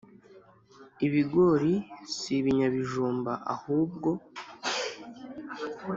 ibigori 1.05 1.73
si 2.15 2.31
ibinyabijumba 2.39 3.33
ahubwo 3.53 4.09